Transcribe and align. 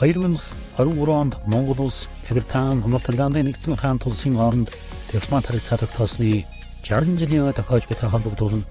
2023 0.00 1.08
онд 1.08 1.36
Монгол 1.46 1.86
улс 1.86 2.08
Британи, 2.28 2.82
Норвегианы 2.84 3.42
нэгдсэн 3.42 3.76
хаан 3.76 3.98
тулсын 3.98 4.36
хооронд 4.36 4.68
дипломат 5.12 5.46
харилцааг 5.46 5.88
тоосны 5.96 6.44
60 6.84 7.16
жилийн 7.16 7.52
тохиож 7.52 7.88
буй 7.88 7.96
холбогдуулна. 7.96 8.64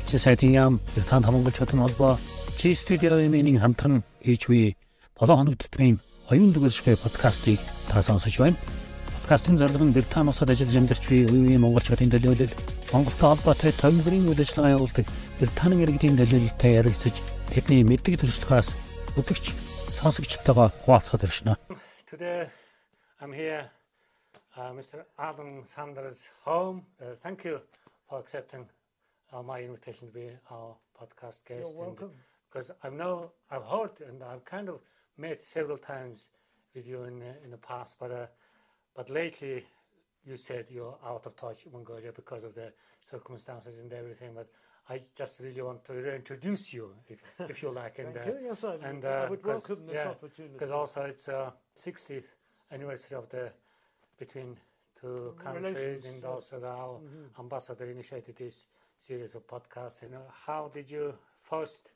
Хичээ 0.00 0.18
сайтын 0.18 0.52
яам 0.56 0.80
Британи 0.96 1.24
хамгаалчдын 1.24 1.84
холбоо 1.84 2.18
Чи 2.56 2.74
студиогийн 2.74 3.60
хамтран 3.60 4.02
HV 4.24 4.72
7 5.20 5.36
хоног 5.36 5.60
төтмийн 5.60 6.00
оюун 6.30 6.52
дүгэршгүй 6.56 6.96
подкастыг 6.96 7.60
та 7.88 8.02
сонсож 8.02 8.38
байна. 8.38 8.56
Подкастын 9.20 9.58
зорилго 9.58 9.84
нь 9.84 9.92
Британи 9.92 10.28
улсад 10.32 10.50
ажиллаж 10.50 10.76
амьдарч 10.76 11.04
буй 11.04 11.26
үеийн 11.28 11.60
монголчуудын 11.60 12.12
төлөөлөл, 12.16 12.54
Монголтой 12.92 13.28
холбоотой 13.28 13.72
төвлөрийн 13.76 14.24
үйл 14.24 14.40
ажиллагаа 14.40 14.76
явуулдаг 14.80 15.06
Британи 15.36 15.82
иргэдийн 15.84 16.16
төлөөлөлтэй 16.16 16.72
ярилцаж 16.80 17.14
тэдний 17.52 17.84
мэддэг 17.84 18.24
төрслөхөөс 18.24 18.68
үзэгч 19.20 19.71
хуваалцахад. 20.02 21.58
Today 22.10 22.50
I'm 23.20 23.32
here 23.32 23.70
uh, 24.56 24.72
Mr. 24.78 25.04
Alan 25.16 25.64
Sanders 25.64 26.20
home. 26.44 26.78
Uh, 27.00 27.14
thank 27.22 27.44
you 27.44 27.60
for 28.08 28.18
accepting 28.18 28.64
uh, 29.32 29.42
my 29.42 29.58
invitation 29.68 30.08
to 30.08 30.12
be 30.12 30.28
our 30.50 30.74
podcast 30.98 31.38
guest. 31.48 31.74
You're 31.74 31.84
welcome. 31.86 32.10
Because 32.48 32.68
I 32.82 32.88
know 32.90 33.30
I've 33.52 33.66
heard 33.74 33.94
and 34.08 34.18
I've 34.24 34.44
kind 34.44 34.68
of 34.68 34.80
met 35.16 35.38
several 35.44 35.78
times 35.78 36.26
with 36.74 36.86
you 36.90 37.04
in 37.04 37.20
the, 37.20 37.32
in 37.44 37.50
the 37.50 37.62
past, 37.70 37.96
but 38.00 38.10
uh, 38.10 38.26
but 38.96 39.06
lately 39.08 39.64
you 40.28 40.36
said 40.36 40.66
you're 40.68 40.98
out 41.10 41.26
of 41.26 41.32
touch, 41.36 41.60
Mongolia, 41.72 42.12
because 42.12 42.42
of 42.48 42.52
the 42.60 42.68
circumstances 43.00 43.78
and 43.78 43.92
everything. 43.92 44.30
But 44.34 44.48
I 44.88 45.00
just 45.14 45.40
really 45.40 45.62
want 45.62 45.84
to 45.86 45.92
reintroduce 45.92 46.72
you, 46.72 46.90
if, 47.08 47.22
if 47.48 47.62
you 47.62 47.70
like. 47.70 47.98
And, 47.98 48.14
Thank 48.14 48.26
uh, 48.26 48.30
you. 48.30 48.46
Yes, 48.46 48.64
I, 48.64 48.74
and, 48.74 49.04
uh, 49.04 49.08
I 49.26 49.30
would 49.30 49.44
welcome 49.44 49.86
this 49.86 49.94
yeah, 49.94 50.08
opportunity. 50.08 50.54
Because 50.54 50.70
also 50.70 51.02
it's 51.02 51.28
uh, 51.28 51.50
60th 51.78 52.24
anniversary 52.70 53.16
of 53.16 53.28
the 53.28 53.52
between 54.18 54.56
two 55.00 55.34
countries, 55.42 56.04
and 56.04 56.24
also 56.24 56.56
our 56.64 56.98
mm-hmm. 56.98 57.40
ambassador 57.40 57.90
initiated 57.90 58.36
this 58.36 58.66
series 58.98 59.34
of 59.34 59.46
podcasts. 59.46 60.02
You 60.02 60.10
know, 60.10 60.22
how 60.46 60.70
did 60.72 60.90
you 60.90 61.14
first 61.42 61.90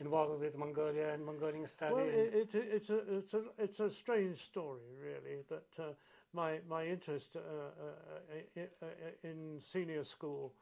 involved 0.00 0.40
with 0.40 0.56
Mongolia 0.56 1.12
and 1.12 1.24
Mongolian 1.24 1.66
study? 1.66 1.94
Well, 1.94 2.04
it, 2.06 2.54
it, 2.54 2.54
it's, 2.54 2.90
a, 2.90 3.16
it's, 3.16 3.34
a, 3.34 3.42
it's 3.58 3.80
a 3.80 3.90
strange 3.90 4.38
story, 4.38 4.80
really, 5.02 5.42
that 5.48 5.82
uh, 5.82 5.92
my, 6.32 6.60
my 6.68 6.86
interest 6.86 7.36
uh, 7.36 7.40
uh, 7.40 8.60
uh 8.82 8.86
in 9.24 9.58
senior 9.60 10.04
school 10.04 10.52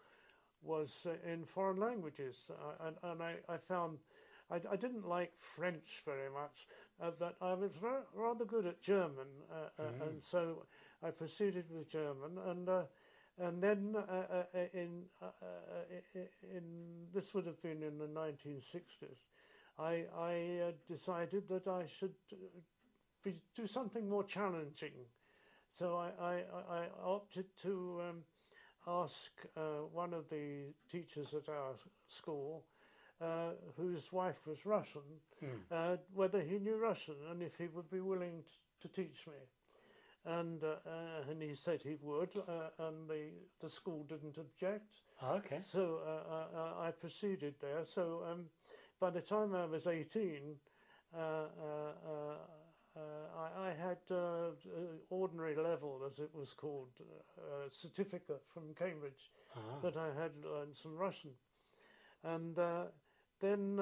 was 0.62 1.06
uh, 1.06 1.30
in 1.30 1.44
foreign 1.44 1.78
languages. 1.78 2.50
Uh, 2.50 2.86
and, 2.86 2.96
and 3.02 3.22
I, 3.22 3.34
I 3.48 3.56
found 3.56 3.98
I, 4.50 4.60
I, 4.70 4.76
didn't 4.76 5.08
like 5.08 5.32
French 5.36 6.02
very 6.04 6.30
much, 6.30 6.68
but 7.00 7.36
I 7.40 7.54
was 7.54 7.72
rather 8.14 8.44
good 8.44 8.66
at 8.66 8.80
German. 8.80 9.27
Mm. 9.80 10.06
And 10.06 10.22
so 10.22 10.66
I 11.02 11.10
proceeded 11.10 11.64
with 11.70 11.88
German. 11.88 12.38
and 12.46 12.68
and 13.38 13.62
then 13.62 13.94
uh, 13.96 14.00
uh, 14.00 14.44
in, 14.72 15.02
uh, 15.20 15.27
in 16.42 16.62
this 17.12 17.34
would 17.34 17.46
have 17.46 17.60
been 17.60 17.82
in 17.82 17.98
the 17.98 18.06
1960s, 18.06 19.24
I, 19.78 20.04
I 20.18 20.72
decided 20.88 21.46
that 21.48 21.68
I 21.68 21.84
should 21.86 22.14
be, 23.22 23.34
do 23.54 23.66
something 23.66 24.08
more 24.08 24.24
challenging. 24.24 24.94
So 25.70 25.96
I, 25.96 26.24
I, 26.24 26.34
I 26.70 26.86
opted 27.04 27.44
to 27.62 28.00
um, 28.08 28.16
ask 28.87 29.33
uh, 29.56 29.84
one 29.92 30.15
of 30.15 30.29
the 30.29 30.73
teachers 30.91 31.34
at 31.34 31.48
our 31.48 31.75
school, 32.09 32.65
uh, 33.20 33.51
whose 33.77 34.12
wife 34.12 34.47
was 34.47 34.67
Russian, 34.67 35.03
mm. 35.42 35.48
uh, 35.70 35.97
whether 36.15 36.41
he 36.41 36.59
knew 36.59 36.77
Russian 36.77 37.17
and 37.31 37.42
if 37.42 37.57
he 37.57 37.67
would 37.69 37.91
be 37.91 38.01
willing 38.01 38.42
to 38.81 38.89
teach 38.89 39.27
me 39.27 39.34
and 40.27 40.62
uh, 40.64 40.77
uh, 40.87 41.31
and 41.31 41.41
he 41.41 41.55
said 41.55 41.81
he 41.83 41.97
would, 42.03 42.31
uh, 42.37 42.87
and 42.87 43.08
the 43.08 43.29
the 43.61 43.70
school 43.70 44.05
didn't 44.08 44.36
object. 44.39 45.02
Oh, 45.23 45.35
okay. 45.36 45.61
So 45.63 46.01
uh, 46.07 46.57
uh, 46.58 46.86
I 46.86 46.91
proceeded 46.91 47.55
there. 47.61 47.85
So 47.85 48.25
um, 48.30 48.46
by 49.01 49.11
the 49.11 49.20
time 49.20 49.55
I 49.55 49.64
was 49.67 49.86
eighteen, 52.96 53.02
I, 53.39 53.68
I, 53.68 53.74
had 53.74 53.98
ordinary 55.11 55.55
level, 55.55 56.02
as 56.07 56.18
it 56.18 56.30
was 56.34 56.52
called, 56.52 56.89
certificate 57.68 58.42
from 58.52 58.74
Cambridge 58.74 59.30
uh-huh. 59.55 59.80
that 59.83 59.96
I 59.96 60.08
had 60.20 60.33
learned 60.45 60.77
some 60.77 60.96
Russian, 60.96 61.30
and. 62.24 62.58
then, 63.39 63.79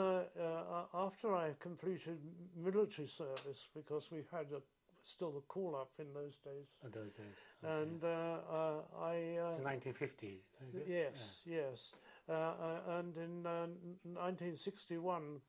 after 0.93 1.33
I 1.33 1.55
completed 1.61 2.19
military 2.57 3.07
service, 3.07 3.69
because 3.73 4.11
we 4.11 4.25
had 4.33 4.47
a 4.51 4.61
still 5.05 5.31
the 5.31 5.41
call 5.43 5.77
up 5.77 5.91
in 5.99 6.13
those 6.13 6.37
days. 6.39 6.77
In 6.85 6.91
those 6.91 7.13
days. 7.13 7.27
Okay. 7.63 7.83
And 7.83 8.03
uh, 8.03 8.07
uh, 8.51 8.81
I. 9.01 9.37
Uh, 9.39 9.57
the 9.59 9.65
1950s. 9.65 10.41
Yes, 10.89 11.43
yeah. 11.47 11.57
yes. 11.57 11.93
Uh, 12.29 12.33
uh, 12.33 12.99
and 12.99 13.17
in 13.17 13.43
1961, 13.45 15.41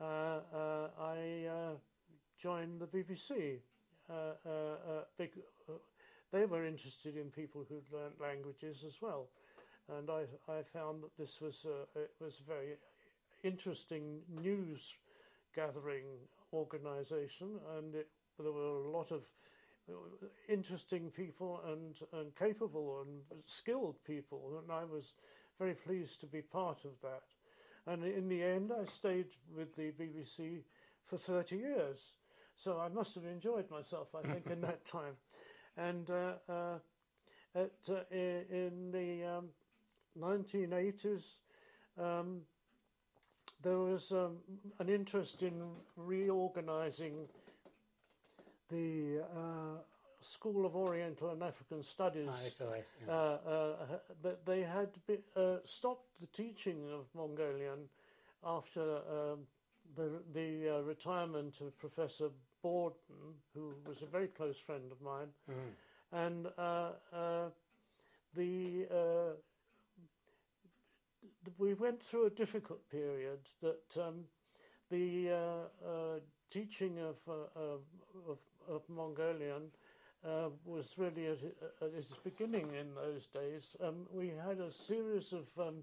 uh, 0.00 0.04
I 0.04 1.74
joined 2.38 2.80
the 2.80 2.86
BBC. 2.86 3.28
Big, 3.28 3.60
uh, 4.10 4.14
uh, 4.48 5.72
uh, 5.72 5.72
they 6.32 6.46
were 6.46 6.64
interested 6.64 7.16
in 7.16 7.30
people 7.30 7.64
who'd 7.68 7.92
learnt 7.92 8.20
languages 8.20 8.84
as 8.86 9.02
well, 9.02 9.28
and 9.98 10.08
I, 10.10 10.22
I 10.50 10.62
found 10.62 11.02
that 11.02 11.16
this 11.18 11.40
was 11.40 11.66
it 11.94 12.10
was 12.20 12.40
a 12.40 12.48
very 12.48 12.76
interesting 13.42 14.20
news 14.42 14.94
gathering 15.54 16.04
organisation, 16.52 17.58
and 17.76 17.94
it 17.94 18.08
there 18.38 18.52
were 18.52 18.84
a 18.84 18.90
lot 18.90 19.10
of 19.10 19.22
uh, 19.90 19.94
interesting 20.48 21.10
people 21.10 21.60
and, 21.66 21.96
and 22.12 22.34
capable 22.36 23.00
and 23.00 23.40
skilled 23.46 23.96
people, 24.06 24.60
and 24.62 24.70
I 24.70 24.84
was 24.84 25.14
very 25.58 25.74
pleased 25.74 26.20
to 26.20 26.26
be 26.26 26.42
part 26.42 26.84
of 26.84 26.92
that. 27.02 27.24
And 27.86 28.04
in 28.04 28.28
the 28.28 28.42
end, 28.42 28.70
I 28.70 28.84
stayed 28.84 29.28
with 29.56 29.74
the 29.74 29.92
BBC 29.92 30.60
for 31.04 31.16
30 31.16 31.56
years. 31.56 32.12
So 32.58 32.80
I 32.80 32.88
must 32.88 33.14
have 33.14 33.24
enjoyed 33.24 33.70
myself, 33.70 34.08
I 34.16 34.22
think, 34.22 34.50
in 34.50 34.60
that 34.62 34.84
time. 34.84 35.14
And 35.76 36.10
uh, 36.10 36.32
uh, 36.48 36.78
at, 37.54 37.70
uh, 37.88 38.00
in 38.10 38.90
the 38.90 39.38
um, 39.38 39.48
1980s, 40.18 41.38
um, 41.96 42.40
there 43.62 43.78
was 43.78 44.10
um, 44.10 44.38
an 44.80 44.88
interest 44.88 45.44
in 45.44 45.62
reorganizing 45.96 47.28
the 48.70 49.20
uh, 49.36 49.78
School 50.20 50.66
of 50.66 50.74
Oriental 50.74 51.30
and 51.30 51.42
African 51.44 51.82
Studies. 51.82 52.28
I 52.28 52.48
see, 52.48 52.64
I 52.64 52.80
see. 52.80 53.08
Uh, 53.08 53.12
uh, 53.12 53.76
they 54.44 54.62
had 54.62 54.88
be, 55.06 55.18
uh, 55.36 55.58
stopped 55.64 56.08
the 56.20 56.26
teaching 56.26 56.90
of 56.92 57.06
Mongolian 57.14 57.88
after 58.44 58.96
um, 58.96 59.46
the, 59.94 60.10
the 60.34 60.76
uh, 60.76 60.80
retirement 60.82 61.60
of 61.60 61.76
Professor 61.78 62.30
Bawden, 62.64 63.34
who 63.54 63.74
was 63.86 64.02
a 64.02 64.06
very 64.06 64.28
close 64.28 64.58
friend 64.58 64.90
of 64.90 65.00
mine. 65.00 65.28
Mm. 65.50 65.54
And 66.10 66.46
uh, 66.58 67.50
the 68.34 68.86
we 71.58 71.74
went 71.74 72.02
through 72.02 72.26
a 72.26 72.30
difficult 72.30 72.88
period 72.90 73.38
that 73.62 74.02
um, 74.02 74.24
the 74.90 75.30
uh, 75.30 75.86
uh, 75.86 76.18
teaching 76.50 76.98
of, 76.98 77.16
uh, 77.28 78.30
of, 78.30 78.38
of, 78.68 78.82
Mongolian 78.88 79.70
uh, 80.24 80.48
was 80.64 80.94
really 80.96 81.26
at, 81.26 81.38
at, 81.82 81.94
its 81.96 82.12
beginning 82.24 82.74
in 82.78 82.94
those 82.94 83.26
days. 83.26 83.76
Um, 83.82 84.06
we 84.10 84.32
had 84.46 84.58
a 84.60 84.70
series 84.70 85.32
of 85.32 85.46
um, 85.58 85.82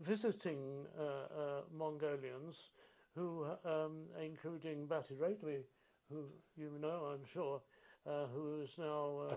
visiting 0.00 0.86
uh, 0.98 1.02
uh, 1.02 1.60
Mongolians 1.76 2.70
who, 3.14 3.46
um, 3.64 4.02
including 4.22 4.86
Bat-Ireedui, 4.86 5.62
who 6.10 6.24
you 6.56 6.70
know, 6.80 7.12
I'm 7.12 7.24
sure, 7.24 7.60
uh, 8.06 8.26
who 8.34 8.60
is 8.62 8.76
now 8.78 9.28
um, 9.30 9.36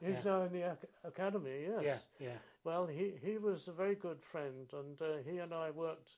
he's 0.00 0.16
yeah. 0.16 0.22
now 0.24 0.42
in 0.42 0.52
the 0.52 0.70
ac- 0.72 0.88
academy. 1.04 1.66
Yes. 1.68 2.02
Yeah. 2.18 2.28
Yeah. 2.28 2.36
Well, 2.64 2.86
he 2.86 3.12
he 3.22 3.38
was 3.38 3.68
a 3.68 3.72
very 3.72 3.94
good 3.94 4.22
friend, 4.22 4.70
and 4.72 5.00
uh, 5.02 5.18
he 5.28 5.38
and 5.38 5.52
I 5.52 5.70
worked 5.70 6.16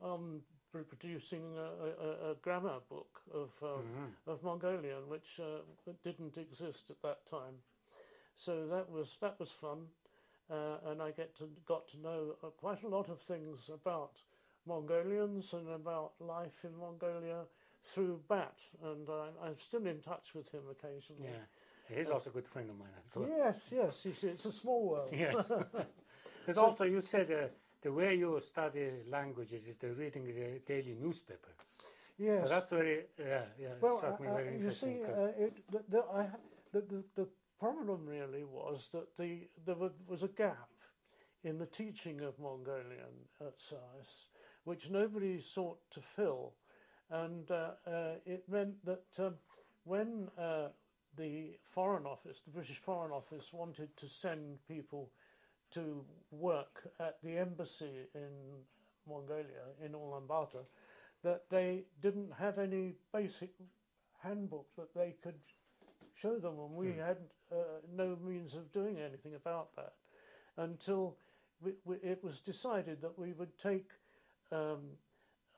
on 0.00 0.40
producing 0.72 1.56
a, 1.56 2.28
a, 2.28 2.30
a, 2.32 2.34
grammar 2.42 2.80
book 2.90 3.22
of 3.32 3.50
uh, 3.62 3.66
mm-hmm. 3.66 4.30
of 4.30 4.42
Mongolian, 4.42 5.08
which 5.08 5.40
uh, 5.40 5.90
didn't 6.04 6.36
exist 6.36 6.90
at 6.90 7.00
that 7.02 7.24
time. 7.26 7.54
So 8.34 8.66
that 8.66 8.90
was 8.90 9.16
that 9.22 9.38
was 9.40 9.50
fun, 9.50 9.86
uh, 10.50 10.90
and 10.90 11.00
I 11.00 11.12
get 11.12 11.34
to 11.38 11.48
got 11.64 11.88
to 11.88 12.00
know 12.00 12.36
uh, 12.42 12.48
quite 12.48 12.82
a 12.82 12.88
lot 12.88 13.08
of 13.08 13.20
things 13.20 13.70
about 13.72 14.20
Mongolians 14.66 15.52
and 15.52 15.68
about 15.70 16.12
life 16.20 16.64
in 16.64 16.76
Mongolia 16.76 17.44
through 17.86 18.20
Bat, 18.28 18.60
and 18.84 19.08
I'm 19.42 19.58
still 19.58 19.86
in 19.86 20.00
touch 20.00 20.34
with 20.34 20.50
him 20.50 20.62
occasionally. 20.70 21.30
Yeah, 21.30 21.96
he's 21.96 22.10
also 22.10 22.30
a 22.30 22.32
good 22.32 22.46
friend 22.46 22.70
of 22.70 22.78
mine. 22.78 22.88
So. 23.12 23.26
Yes, 23.26 23.72
yes, 23.72 24.06
it's 24.06 24.44
a 24.44 24.52
small 24.52 24.88
world. 24.88 25.10
Yeah, 25.12 25.32
because 26.40 26.56
so, 26.56 26.64
also 26.66 26.84
you 26.84 27.00
said 27.00 27.30
uh, 27.30 27.48
the 27.82 27.92
way 27.92 28.14
you 28.14 28.40
study 28.42 28.90
languages 29.08 29.66
is 29.68 29.76
the 29.76 29.92
reading 29.92 30.24
the 30.24 30.60
daily 30.66 30.96
newspaper. 31.00 31.54
Yes. 32.18 32.48
So 32.48 32.54
that's 32.54 32.70
very, 32.70 33.04
yeah, 33.18 33.42
yeah, 33.60 33.68
it 33.68 33.78
well, 33.80 33.98
struck 33.98 34.20
me 34.20 34.28
uh, 34.28 34.34
very 34.34 34.48
uh, 34.48 34.50
you 34.50 34.56
interesting. 34.56 34.96
see, 34.96 35.04
uh, 35.04 35.44
it, 35.44 35.70
the, 35.70 35.82
the, 35.88 36.04
I, 36.12 36.26
the, 36.72 36.80
the, 36.80 37.04
the 37.14 37.28
problem 37.58 38.06
really 38.06 38.44
was 38.44 38.88
that 38.92 39.16
the 39.16 39.48
there 39.64 39.76
was 39.76 40.22
a 40.22 40.28
gap 40.28 40.68
in 41.44 41.58
the 41.58 41.66
teaching 41.66 42.20
of 42.22 42.38
Mongolian 42.38 43.28
at 43.40 43.60
SOAS, 43.60 44.28
which 44.64 44.90
nobody 44.90 45.40
sought 45.40 45.78
to 45.90 46.00
fill, 46.00 46.54
and 47.10 47.50
uh, 47.50 47.70
uh, 47.86 48.14
it 48.24 48.44
meant 48.48 48.74
that 48.84 49.04
um, 49.18 49.34
when 49.84 50.28
uh, 50.38 50.68
the 51.16 51.56
Foreign 51.70 52.06
Office, 52.06 52.40
the 52.44 52.50
British 52.50 52.78
Foreign 52.78 53.12
Office, 53.12 53.52
wanted 53.52 53.96
to 53.96 54.08
send 54.08 54.58
people 54.68 55.10
to 55.70 56.04
work 56.30 56.88
at 57.00 57.16
the 57.22 57.36
embassy 57.36 58.06
in 58.14 58.30
Mongolia, 59.08 59.66
in 59.84 59.92
Ulaanbaatar, 59.92 60.64
that 61.22 61.44
they 61.50 61.84
didn't 62.02 62.32
have 62.38 62.58
any 62.58 62.94
basic 63.12 63.50
handbook 64.22 64.66
that 64.76 64.94
they 64.94 65.14
could 65.22 65.38
show 66.14 66.38
them, 66.38 66.58
and 66.58 66.74
we 66.74 66.88
had 66.88 67.18
uh, 67.52 67.56
no 67.94 68.16
means 68.24 68.54
of 68.54 68.70
doing 68.72 68.98
anything 68.98 69.34
about 69.34 69.74
that 69.76 69.92
until 70.56 71.16
we, 71.60 71.72
we, 71.84 71.96
it 71.96 72.22
was 72.22 72.40
decided 72.40 73.00
that 73.00 73.18
we 73.18 73.32
would 73.32 73.56
take 73.58 73.90
um, 74.52 74.80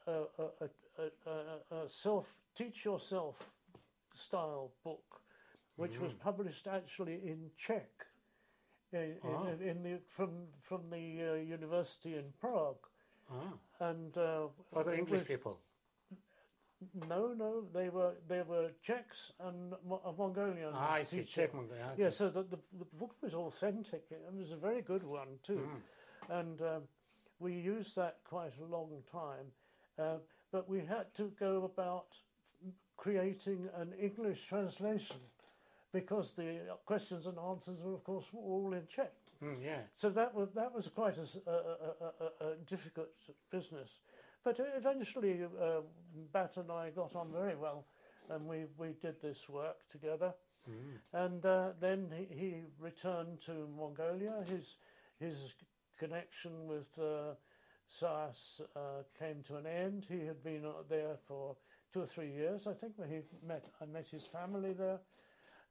a, 0.07 0.23
a, 0.39 0.69
a, 1.03 1.75
a, 1.75 1.89
self 1.89 2.35
teach 2.55 2.85
yourself 2.85 3.51
style 4.15 4.71
book, 4.85 5.21
which 5.77 5.99
was 6.01 6.13
published 6.13 6.67
actually 6.67 7.15
in 7.25 7.51
Czech. 7.57 8.07
In, 8.93 9.01
in, 9.01 9.19
Ah. 9.25 9.49
in 9.61 9.83
the 9.83 9.99
from 10.07 10.31
from 10.63 10.89
the 10.91 10.97
uh, 11.23 11.35
university 11.35 12.15
in 12.17 12.33
Prague, 12.41 12.87
ah, 13.31 13.35
and 13.91 14.17
uh, 14.17 14.49
for 14.73 14.83
the 14.85 14.95
English 14.97 15.21
was- 15.21 15.29
people. 15.29 15.59
no, 17.09 17.35
no, 17.35 17.65
they 17.75 17.89
were 17.91 18.15
they 18.29 18.43
were 18.43 18.71
Czechs 18.83 19.33
and 19.41 19.75
Mo- 19.87 20.01
a 20.05 20.13
Mongolian. 20.13 20.73
Ah, 20.75 20.93
I 21.01 21.03
see. 21.05 21.23
Czech 21.25 21.53
Mongolia. 21.55 21.93
Yeah, 21.99 22.09
so 22.11 22.31
the, 22.31 22.43
the 22.45 22.59
the 22.79 22.85
book 22.99 23.15
was 23.21 23.35
authentic. 23.35 24.05
It 24.11 24.23
was 24.33 24.53
a 24.53 24.57
very 24.57 24.81
good 24.83 25.03
one 25.05 25.39
too, 25.43 25.61
Mm. 26.31 26.41
and 26.41 26.61
um, 26.63 26.83
we 27.41 27.53
used 27.53 27.95
that 27.97 28.17
quite 28.25 28.57
a 28.59 28.65
long 28.65 29.03
time. 29.13 29.53
Uh, 29.99 30.19
but 30.51 30.69
we 30.69 30.79
had 30.79 31.15
to 31.15 31.33
go 31.39 31.65
about 31.65 32.17
creating 32.97 33.69
an 33.77 33.93
English 34.01 34.47
translation 34.47 35.17
because 35.93 36.33
the 36.33 36.61
questions 36.85 37.27
and 37.27 37.39
answers 37.39 37.81
were, 37.83 37.95
of 37.95 38.05
course, 38.05 38.27
all 38.35 38.73
in 38.75 38.87
Czech. 38.87 39.13
Mm, 39.43 39.65
yeah. 39.65 39.81
So 39.95 40.11
that 40.11 40.35
was 40.35 40.49
that 40.55 40.75
was 40.75 40.89
quite 40.89 41.17
a 41.17 42.55
difficult 42.67 43.09
business, 43.51 44.01
but 44.45 44.61
eventually 44.77 45.45
uh, 45.45 45.83
Bat 46.33 46.57
and 46.57 46.73
I 46.73 46.91
got 46.91 47.15
on 47.15 47.33
very 47.33 47.55
well, 47.55 47.85
and 48.31 48.47
we 48.49 48.67
we 48.77 48.95
did 49.01 49.21
this 49.21 49.49
work 49.49 49.87
together. 49.89 50.35
Mm. 50.69 50.99
And 51.13 51.47
uh, 51.47 51.69
then 51.81 52.13
he, 52.13 52.35
he 52.35 52.55
returned 52.81 53.41
to 53.43 53.69
Mongolia. 53.79 54.45
His 54.49 54.79
his 55.21 55.55
connection 55.99 56.67
with 56.67 56.99
uh, 56.99 57.35
SOAS 57.89 58.63
uh, 58.77 59.03
came 59.19 59.43
to 59.45 59.57
an 59.57 59.67
end. 59.67 60.07
He 60.09 60.27
had 60.27 60.43
been 60.43 60.65
uh, 60.67 60.83
there 60.89 61.17
for 61.17 61.57
two 61.93 62.03
or 62.03 62.07
three 62.07 62.31
years, 62.31 62.67
I 62.67 62.75
think. 62.75 62.95
Where 62.97 63.09
he 63.09 63.23
met 63.47 63.65
I 63.81 63.87
met 63.87 64.09
his 64.09 64.27
family 64.27 64.73
there 64.75 65.01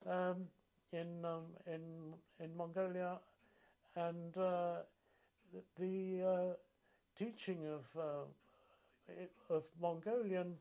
um, 0.05 0.47
in 0.91 1.25
um, 1.25 1.45
in 1.65 2.13
in 2.39 2.55
Mongolia, 2.57 3.19
and 3.95 4.37
uh, 4.37 4.77
the 5.77 6.21
uh, 6.23 6.53
teaching 7.15 7.65
of 7.67 7.85
uh, 7.97 8.25
of 9.49 9.63
Mongolian 9.79 10.57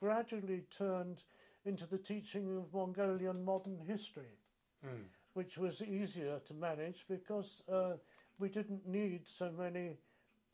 gradually 0.00 0.62
turned 0.70 1.22
into 1.64 1.86
the 1.86 1.98
teaching 1.98 2.56
of 2.56 2.72
Mongolian 2.72 3.44
modern 3.44 3.78
history, 3.78 4.38
Mm. 4.84 5.04
which 5.34 5.56
was 5.58 5.82
easier 5.82 6.38
to 6.40 6.54
manage 6.54 7.06
because 7.08 7.62
uh, 7.68 7.96
we 8.38 8.48
didn't 8.48 8.86
need 8.86 9.26
so 9.26 9.50
many 9.50 9.96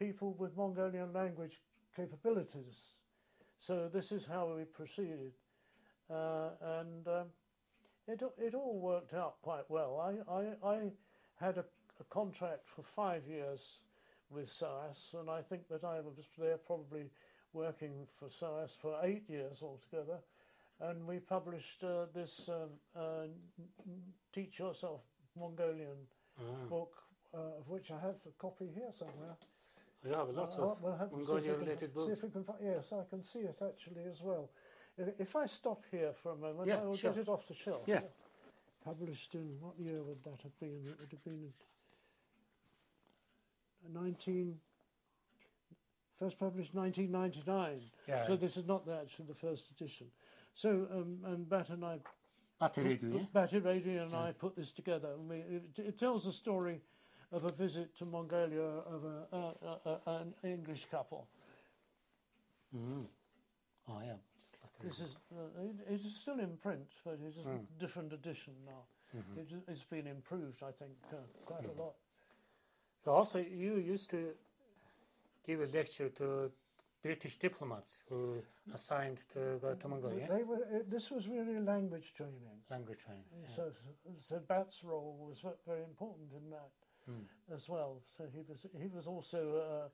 people 0.02 0.34
with 0.38 0.56
Mongolian 0.56 1.12
language 1.12 1.60
capabilities. 1.94 2.98
So 3.56 3.88
this 3.92 4.10
is 4.10 4.24
how 4.24 4.54
we 4.56 4.64
proceeded, 4.64 5.32
uh, 6.10 6.50
and 6.80 7.06
um, 7.06 7.26
it 8.08 8.22
it 8.38 8.54
all 8.54 8.80
worked 8.80 9.14
out 9.14 9.36
quite 9.42 9.68
well. 9.68 9.92
I 10.00 10.12
I, 10.40 10.74
I 10.74 10.78
had 11.36 11.58
a, 11.58 11.64
a 12.00 12.04
contract 12.10 12.68
for 12.68 12.82
five 12.82 13.22
years 13.28 13.82
with 14.30 14.48
SOAS, 14.48 15.14
and 15.18 15.30
I 15.30 15.42
think 15.42 15.68
that 15.68 15.84
I 15.84 16.00
was 16.00 16.28
there 16.38 16.58
probably 16.58 17.10
working 17.52 18.06
for 18.18 18.28
SOAS 18.28 18.76
for 18.80 18.98
eight 19.04 19.28
years 19.28 19.62
altogether. 19.62 20.18
And 20.80 21.06
we 21.06 21.20
published 21.20 21.84
uh, 21.84 22.06
this 22.12 22.48
um, 22.48 22.70
uh, 22.96 23.26
Teach 24.32 24.58
Yourself 24.58 25.02
Mongolian 25.36 26.08
Ah. 26.40 26.66
book, 26.68 26.92
uh, 27.34 27.58
of 27.60 27.68
which 27.68 27.90
I 27.90 28.00
have 28.00 28.16
a 28.26 28.32
copy 28.38 28.68
here 28.74 28.90
somewhere. 28.92 29.36
Yeah, 30.04 30.24
but 30.26 30.34
lots 30.34 30.58
Uh, 30.58 30.62
of 30.70 30.82
we'll 30.82 30.96
have 30.96 31.10
to 31.10 31.16
see 31.16 31.22
if 31.22 31.28
we 31.36 31.42
can- 31.50 31.58
related 31.60 31.90
See 31.90 31.94
books. 31.94 32.12
if 32.12 32.22
we 32.22 32.30
can 32.30 32.44
find, 32.44 32.58
yes, 32.62 32.92
I 32.92 33.04
can 33.04 33.22
see 33.22 33.40
it 33.40 33.62
actually 33.62 34.04
as 34.04 34.20
well. 34.22 34.50
If, 34.96 35.20
if 35.20 35.36
I 35.36 35.46
stop 35.46 35.84
here 35.90 36.12
for 36.12 36.32
a 36.32 36.36
moment, 36.36 36.68
Yeah, 36.68 36.80
I 36.82 36.84
will 36.84 36.96
sure. 36.96 37.12
get 37.12 37.20
it 37.22 37.28
off 37.28 37.46
the 37.46 37.54
shelf. 37.54 37.86
Yeah. 37.86 38.02
Published 38.84 39.34
in, 39.36 39.60
what 39.60 39.78
year 39.78 40.02
would 40.02 40.22
that 40.24 40.42
have 40.42 40.58
been? 40.58 40.84
It 40.86 40.98
would 40.98 41.12
have 41.12 41.24
been 41.24 41.52
in 43.86 43.92
19, 43.92 44.60
first 46.18 46.38
published 46.38 46.74
1999. 46.74 47.80
Yeah. 48.08 48.26
So 48.26 48.36
this 48.36 48.56
is 48.56 48.66
not 48.66 48.84
the, 48.84 48.98
actually 48.98 49.26
the 49.26 49.34
first 49.34 49.70
edition. 49.70 50.08
So, 50.54 50.88
um, 50.90 51.18
and 51.24 51.48
Bat 51.48 51.70
and 51.70 51.84
I 51.84 52.00
Battery, 52.60 52.96
do 52.96 53.08
you? 53.08 53.26
Bat-Ireedui 53.32 54.02
and 54.02 54.14
I 54.14 54.32
put 54.32 54.54
this 54.54 54.72
together. 54.72 55.12
And 55.14 55.28
we, 55.28 55.36
it, 55.38 55.78
it 55.78 55.98
tells 55.98 56.24
the 56.24 56.32
story 56.32 56.80
of 57.32 57.44
a 57.44 57.52
visit 57.52 57.96
to 57.96 58.04
Mongolia 58.04 58.60
of 58.62 59.04
a, 59.04 59.36
a, 59.36 59.38
a, 59.38 60.00
a, 60.06 60.20
an 60.20 60.34
English 60.44 60.86
couple. 60.90 61.26
Mm. 62.76 63.06
Oh, 63.88 64.00
yeah. 64.04 64.12
This 64.82 65.00
is 65.00 65.16
uh, 65.32 65.62
it, 65.62 65.94
it 65.94 66.04
is 66.04 66.14
still 66.16 66.40
in 66.40 66.56
print, 66.56 66.86
but 67.04 67.14
it 67.14 67.38
is 67.38 67.46
a 67.46 67.58
different 67.78 68.12
edition 68.12 68.54
now. 68.66 68.82
It, 69.36 69.52
it's 69.68 69.84
been 69.84 70.06
improved, 70.06 70.62
I 70.62 70.72
think, 70.72 70.92
uh, 71.12 71.16
quite 71.44 71.64
a 71.64 71.82
lot. 71.82 71.94
So 73.04 73.12
also, 73.12 73.38
you 73.38 73.76
used 73.76 74.10
to 74.10 74.30
give 75.46 75.60
a 75.60 75.66
lecture 75.66 76.08
to 76.08 76.50
British 77.02 77.36
diplomats 77.36 78.02
who 78.08 78.36
assigned 78.72 79.18
to 79.34 79.58
go 79.60 79.74
to 79.74 79.88
Mongolia. 79.88 80.26
They 80.28 80.42
were. 80.44 80.64
It, 80.72 80.90
this 80.90 81.10
was 81.10 81.28
really 81.28 81.60
language 81.60 82.14
training. 82.14 82.40
Language 82.70 83.00
training. 83.04 83.24
yeah. 83.42 83.54
So, 83.54 83.70
so 84.18 84.40
Bat's 84.48 84.82
role 84.82 85.16
was 85.20 85.44
very 85.66 85.82
important 85.82 86.32
in 86.32 86.50
that 86.50 86.70
as 87.54 87.68
well. 87.68 88.00
So 88.16 88.24
he 88.32 88.42
was 88.48 88.66
he 88.80 88.88
was 88.88 89.06
also 89.06 89.88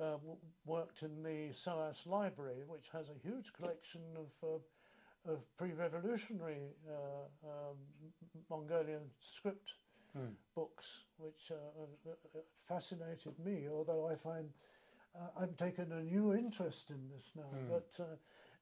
uh, 0.00 0.04
uh, 0.04 0.18
worked 0.66 1.02
in 1.02 1.22
the 1.22 1.52
SOAS 1.52 2.06
library, 2.06 2.64
which 2.66 2.88
has 2.92 3.08
a 3.10 3.18
huge 3.28 3.52
collection 3.52 4.00
of 4.16 4.30
uh, 4.42 5.32
of 5.32 5.38
pre-revolutionary 5.56 6.74
uh, 6.88 7.48
um, 7.48 7.76
Mongolian 8.50 9.10
script 9.20 9.74
books, 10.54 11.04
which 11.18 11.50
uh, 11.50 11.54
uh, 12.10 12.40
fascinated 12.68 13.38
me. 13.44 13.68
Although 13.68 14.08
I 14.08 14.14
find 14.16 14.48
uh, 15.16 15.40
I'm 15.40 15.54
taking 15.54 15.90
a 15.92 16.02
new 16.02 16.34
interest 16.34 16.90
in 16.90 17.08
this 17.12 17.32
now, 17.36 17.50
but 17.68 17.96
uh, 18.00 18.04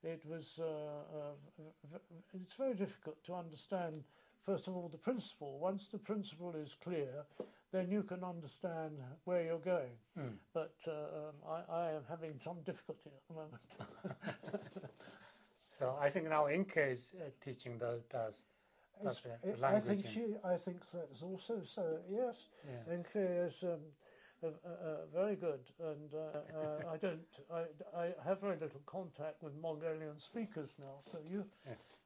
it 0.03 0.25
was 0.27 0.59
uh, 0.61 0.65
uh, 0.65 1.33
v- 1.59 1.89
v- 1.93 2.41
it's 2.43 2.55
very 2.55 2.75
difficult 2.75 3.23
to 3.25 3.35
understand. 3.35 4.05
First 4.47 4.67
of 4.69 4.75
all, 4.77 4.89
the 4.89 4.99
principle. 4.99 5.59
Once 5.59 5.89
the 5.89 5.99
principle 5.99 6.55
is 6.57 6.75
clear, 6.83 7.25
then 7.73 7.91
you 7.91 8.03
can 8.03 8.23
understand 8.23 8.99
where 9.25 9.43
you're 9.43 9.59
going. 9.59 9.97
But 10.53 10.77
uh, 10.87 10.93
um, 10.93 11.35
I, 11.49 11.73
I 11.73 11.91
am 11.93 12.05
having 12.09 12.39
some 12.39 12.61
difficulty 12.63 13.11
at 13.11 13.27
the 13.29 13.35
moment. 13.35 13.77
So 15.79 15.97
I 16.01 16.09
think 16.11 16.29
now 16.29 16.49
Inca 16.49 16.87
is 16.87 17.15
uh, 17.19 17.31
teaching 17.41 17.79
those, 17.79 18.03
That's 19.03 19.25
it- 19.43 19.63
I 19.65 19.81
think 19.81 20.07
she. 20.07 20.37
I 20.45 20.57
think 20.57 20.79
that's 20.93 21.23
also 21.23 21.63
so. 21.65 21.99
Yes, 22.09 22.49
Yeah. 22.65 22.93
and 22.95 23.07
is 23.15 23.65
um, 23.65 23.81
uh, 24.45 25.07
very 25.13 25.37
good. 25.37 25.61
And 25.81 26.15
uh, 26.15 26.19
uh, 26.57 26.93
I 26.95 26.97
don't. 26.99 27.41
I, 27.51 27.63
I 27.97 28.15
have 28.25 28.41
very 28.41 28.59
little 28.59 28.83
contact 28.87 29.43
with 29.43 29.55
Mongolian 29.57 30.19
speakers 30.19 30.79
now. 30.79 31.01
So 31.11 31.19
you, 31.31 31.45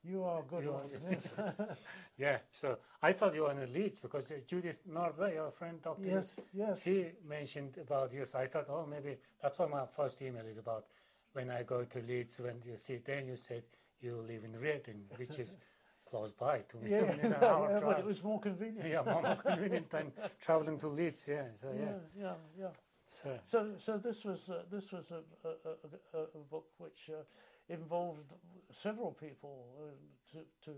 you 0.07 0.25
are 0.25 0.41
a 0.41 0.43
good 0.43 0.65
You 0.65 0.73
one. 0.73 0.85
are- 0.85 1.11
Yes. 1.11 1.35
Yeah, 2.19 2.39
so 2.53 2.79
I 3.03 3.13
thought 3.13 3.35
you 3.35 3.43
were 3.43 3.51
in 3.51 3.61
the 3.61 3.67
Leeds 3.67 3.99
because 3.99 4.31
uh, 4.31 4.37
Judith 4.47 4.79
Nordby, 4.89 5.35
your 5.35 5.51
friend, 5.51 5.83
Dr. 5.83 6.09
yes. 6.09 6.37
Yes. 6.55 6.83
She 6.83 7.07
mentioned 7.29 7.77
about 7.79 8.13
you, 8.13 8.25
so 8.25 8.39
I 8.39 8.47
thought, 8.47 8.67
oh, 8.71 8.87
maybe 8.87 9.19
that's 9.43 9.59
what 9.59 9.71
my 9.71 9.85
first 9.87 10.23
email 10.23 10.47
is 10.47 10.57
about. 10.59 10.87
When 11.35 11.51
I 11.51 11.63
go 11.63 11.85
to 11.85 11.99
Leeds, 12.01 12.41
when 12.41 12.63
you 12.65 12.77
see, 12.77 12.97
then 13.05 13.27
you 13.27 13.37
said 13.37 13.65
you 14.01 14.17
live 14.27 14.45
in 14.45 14.59
Reading, 14.59 15.03
which 15.19 15.39
is 15.39 15.57
close 16.11 16.33
by 16.33 16.61
to 16.69 16.77
me. 16.79 16.91
Yeah, 16.93 17.03
an 17.23 17.35
hour 17.35 17.69
yeah, 17.69 17.75
but 17.75 17.81
drive. 17.81 17.99
it 17.99 18.05
was 18.07 18.23
more 18.25 18.41
convenient. 18.41 18.89
yeah, 18.89 19.03
more 19.03 19.23
more 19.23 19.37
convenient 19.37 19.91
than 19.91 20.13
traveling 20.41 20.79
to 20.79 20.89
Leeds. 20.89 21.29
Yeah, 21.29 21.49
so 21.53 21.69
yeah. 21.79 21.85
yeah, 21.85 21.93
yeah. 22.25 22.35
yeah. 22.59 22.69
So, 23.13 23.39
So, 23.45 23.73
so 23.77 23.99
this 23.99 24.25
was 24.25 24.49
uh, 24.49 24.63
this 24.71 24.91
was 24.93 25.11
a, 25.11 25.21
a, 25.45 25.51
a, 25.51 26.19
a- 26.19 26.29
a 26.39 26.43
book 26.51 26.67
which 26.79 27.11
uh, 27.11 27.23
involved 27.69 28.33
several 28.73 29.13
people 29.13 29.67
uh, 29.81 29.91
to, 30.33 30.39
to 30.65 30.77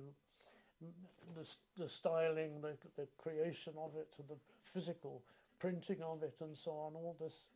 the, 1.36 1.48
the 1.76 1.88
styling, 1.88 2.60
the, 2.60 2.76
the 2.96 3.06
creation 3.18 3.72
of 3.78 3.90
it, 3.96 4.08
the 4.28 4.36
physical 4.72 5.22
printing 5.58 6.02
of 6.02 6.22
it, 6.22 6.34
and 6.40 6.56
so 6.56 6.70
on. 6.72 6.94
All 6.94 7.16
this, 7.20 7.46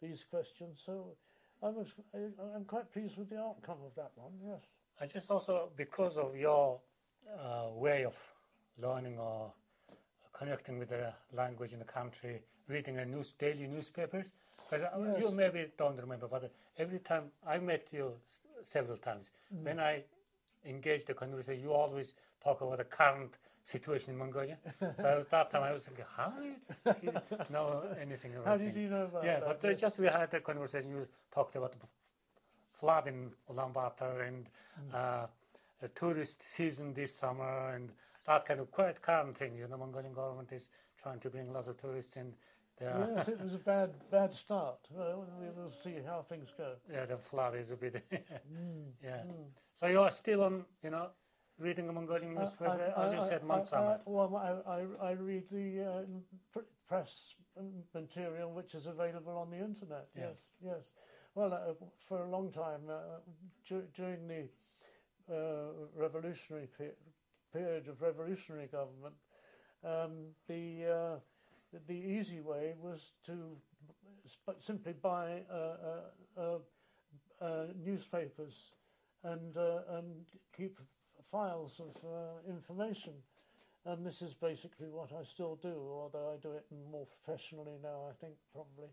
these 0.00 0.24
questions. 0.24 0.82
So 0.84 1.16
I 1.62 1.68
was, 1.68 1.94
I, 2.14 2.18
I'm 2.54 2.64
quite 2.64 2.92
pleased 2.92 3.18
with 3.18 3.30
the 3.30 3.38
outcome 3.38 3.78
of 3.84 3.94
that 3.94 4.10
one. 4.16 4.32
Yes. 4.44 4.62
I 5.00 5.06
just 5.06 5.30
also 5.30 5.70
because 5.76 6.18
of 6.18 6.36
your 6.36 6.80
uh, 7.38 7.68
way 7.74 8.04
of 8.04 8.16
learning 8.80 9.18
or 9.18 9.52
connecting 10.32 10.78
with 10.78 10.88
the 10.88 11.12
language 11.32 11.72
in 11.72 11.78
the 11.78 11.84
country, 11.84 12.42
reading 12.68 12.98
a 12.98 13.04
news 13.04 13.32
daily 13.32 13.66
newspapers. 13.66 14.32
Because 14.70 14.82
Yes. 14.82 15.22
you 15.22 15.30
maybe 15.30 15.66
don't 15.78 15.98
remember, 15.98 16.26
but 16.26 16.50
every 16.78 16.98
time 16.98 17.30
I 17.46 17.58
met 17.58 17.92
you 17.92 18.12
several 18.66 18.96
times, 18.98 19.30
when 19.62 19.78
I 19.80 20.02
engage 20.64 21.04
the 21.06 21.14
conversation, 21.14 21.62
you 21.62 21.72
always 21.72 22.14
talk 22.42 22.60
about 22.60 22.78
the 22.78 22.84
current 22.84 23.34
situation 23.64 24.12
in 24.12 24.18
Mongolia. 24.18 24.58
so 24.80 25.18
at 25.20 25.30
that 25.30 25.50
time 25.50 25.62
I 25.62 25.72
was 25.72 25.84
thinking, 25.84 26.04
how 26.16 26.32
did 26.40 26.96
he 27.00 27.08
know 27.52 27.82
anything 28.00 28.34
about 28.34 28.46
How 28.46 28.56
did 28.56 28.76
it? 28.76 28.80
you 28.80 28.88
know 28.88 29.04
about 29.04 29.24
Yeah, 29.24 29.40
that? 29.40 29.60
but 29.60 29.70
uh, 29.70 29.74
just 29.74 29.98
we 29.98 30.06
had 30.06 30.32
a 30.34 30.40
conversation. 30.40 30.90
You 30.90 31.06
talked 31.32 31.56
about 31.56 31.72
the 31.72 31.78
flood 32.78 33.06
in 33.06 33.30
Ulaanbaatar 33.50 34.26
and 34.26 34.46
uh, 34.92 35.26
a 35.82 35.88
tourist 35.94 36.42
season 36.42 36.94
this 36.94 37.14
summer 37.14 37.70
and 37.74 37.90
that 38.26 38.44
kind 38.46 38.60
of 38.60 38.70
quite 38.70 39.00
current 39.02 39.36
thing. 39.36 39.56
You 39.56 39.68
know, 39.68 39.76
Mongolian 39.76 40.12
government 40.12 40.52
is 40.52 40.68
trying 41.00 41.20
to 41.20 41.30
bring 41.30 41.52
lots 41.52 41.68
of 41.68 41.80
tourists 41.80 42.16
in. 42.16 42.32
Are, 42.80 43.08
Yes, 43.14 43.28
it 43.28 43.40
was 43.40 43.54
a 43.54 43.58
bad, 43.58 43.90
bad 44.10 44.32
start. 44.32 44.88
Well, 44.90 45.26
we 45.40 45.48
will 45.50 45.70
see 45.70 45.96
how 46.04 46.22
things 46.22 46.52
go. 46.56 46.74
yeah, 46.90 47.06
the 47.06 47.16
flood 47.16 47.54
is 47.54 47.70
a 47.70 47.76
bit. 47.76 48.02
yeah. 49.02 49.22
So 49.74 49.86
you 49.86 50.00
are 50.00 50.10
still 50.10 50.42
on, 50.42 50.64
you 50.82 50.90
know, 50.90 51.08
reading 51.58 51.88
a 51.88 51.92
Mongolian 51.92 52.34
newspaper, 52.34 52.92
as 52.96 53.12
you 53.12 53.20
said, 53.20 53.42
I, 53.42 53.46
months 53.46 53.72
I, 53.72 53.96
well, 54.04 54.36
I, 54.36 54.70
I, 54.70 55.08
I 55.10 55.12
read 55.12 55.48
the 55.50 56.06
uh, 56.54 56.60
press 56.88 57.34
material 57.94 58.50
which 58.52 58.74
is 58.74 58.86
available 58.86 59.36
on 59.38 59.50
the 59.50 59.58
internet. 59.58 60.08
Yeah. 60.16 60.28
Yes, 60.28 60.50
yes. 60.64 60.92
Well, 61.34 61.52
uh, 61.52 61.74
for 61.98 62.24
a 62.24 62.30
long 62.30 62.50
time, 62.50 62.80
uh, 62.88 63.20
dur- 63.68 63.88
during 63.94 64.26
the 64.26 64.48
uh, 65.32 65.86
revolutionary 65.94 66.68
pe- 66.78 66.96
period 67.52 67.88
of 67.88 68.02
revolutionary 68.02 68.66
government, 68.66 69.14
um, 69.84 70.34
the 70.48 70.84
uh, 70.86 71.18
the 71.86 71.94
easy 71.94 72.40
way 72.40 72.74
was 72.80 73.12
to 73.26 73.56
sp- 74.26 74.60
simply 74.60 74.92
buy 74.92 75.42
uh, 75.50 75.54
uh, 75.54 76.40
uh, 76.40 76.58
uh, 77.44 77.66
newspapers 77.84 78.74
and 79.24 79.56
uh, 79.56 79.80
and 79.88 80.26
keep 80.56 80.78
files 81.30 81.80
of 81.80 81.96
uh, 82.04 82.50
information. 82.50 83.12
And 83.84 84.06
this 84.06 84.22
is 84.22 84.34
basically 84.34 84.88
what 84.90 85.12
I 85.12 85.24
still 85.24 85.56
do, 85.56 85.74
although 85.74 86.32
I 86.32 86.36
do 86.40 86.52
it 86.52 86.64
more 86.90 87.06
professionally 87.06 87.78
now. 87.82 88.06
I 88.08 88.12
think 88.12 88.34
probably 88.52 88.88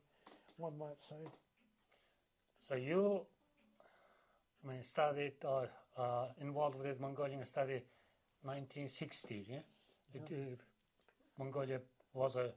one 0.57 0.77
might 0.77 1.00
say. 1.00 1.15
So 2.67 2.75
you, 2.75 3.21
I 4.63 4.67
mean, 4.67 4.83
studied 4.83 5.33
or 5.45 5.69
uh, 5.95 6.27
involved 6.41 6.79
with 6.79 7.00
Mongolian 7.00 7.45
study 7.45 7.83
1960s, 8.45 9.50
yeah? 9.50 9.59
It, 10.13 10.31
uh, 10.31 10.55
Mongolia 11.38 11.79
was 12.13 12.36
a 12.36 12.51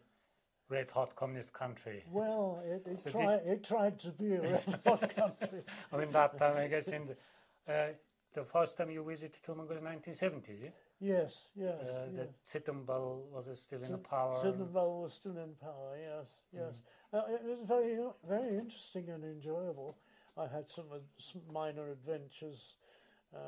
red 0.72 0.90
hot 0.90 1.14
communist 1.20 1.52
country. 1.52 1.98
Well, 2.10 2.62
it, 2.64 2.82
it, 2.86 2.98
So 2.98 3.04
did- 3.04 3.12
tried, 3.12 3.40
it 3.54 3.60
tried 3.72 3.98
to 4.00 4.10
be 4.22 4.30
a 4.34 4.42
red 4.42 4.80
hot 4.86 5.14
country. 5.22 5.62
I 5.92 5.96
mean, 5.98 6.10
that 6.12 6.38
time, 6.38 6.56
I 6.56 6.66
guess, 6.68 6.88
in 6.88 7.02
the, 7.08 7.16
uh, 7.72 7.88
the 8.34 8.44
first 8.44 8.78
time 8.78 8.90
you 8.90 9.04
visited 9.04 9.42
to 9.44 9.54
Mongolia, 9.54 9.82
1970s, 9.82 10.62
yeah? 10.62 10.70
Yes, 11.00 11.48
yes. 11.54 11.80
Uh, 11.88 12.06
yes. 12.16 12.28
the 12.54 12.72
was 13.36 13.46
still 13.60 13.82
in 13.82 13.92
the 13.92 13.98
power. 13.98 14.34
Tsedenbal 14.34 15.02
was 15.02 15.12
still 15.12 15.36
in 15.46 15.52
power. 15.60 15.90
Yes, 16.10 16.28
yes. 16.60 16.82
Uh, 17.12 17.22
it 17.28 17.42
was 17.44 17.58
very, 17.74 17.98
very 18.28 18.56
interesting 18.56 19.08
and 19.10 19.24
enjoyable. 19.24 19.98
I 20.36 20.46
had 20.46 20.68
some, 20.68 20.86
uh, 20.92 20.98
some 21.18 21.42
minor 21.52 21.90
adventures. 21.90 22.76
Uh, 23.34 23.38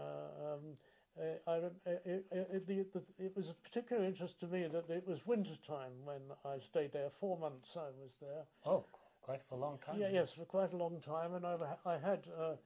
um, 0.54 0.74
uh, 1.18 1.50
I, 1.50 1.54
uh, 1.56 1.70
it, 1.86 2.26
it, 2.30 2.48
it, 2.52 2.66
the, 2.66 2.86
the, 2.92 3.24
it 3.24 3.36
was 3.36 3.50
of 3.50 3.62
particular 3.62 4.04
interest 4.04 4.40
to 4.40 4.46
me 4.46 4.66
that 4.66 4.90
it 4.90 5.06
was 5.06 5.26
winter 5.26 5.56
time 5.66 5.92
when 6.04 6.20
I 6.44 6.58
stayed 6.58 6.92
there. 6.92 7.10
Four 7.10 7.38
months 7.38 7.76
I 7.76 7.90
was 8.00 8.12
there. 8.20 8.44
Oh, 8.66 8.84
quite 9.22 9.42
for 9.48 9.54
a 9.56 9.58
long 9.58 9.78
time. 9.78 10.00
Yeah, 10.00 10.08
yes, 10.10 10.32
for 10.32 10.44
quite 10.44 10.72
a 10.72 10.76
long 10.76 11.00
time, 11.00 11.34
and 11.34 11.46
I've, 11.46 11.62
I 11.86 11.98
had 11.98 12.26
uh, 12.38 12.56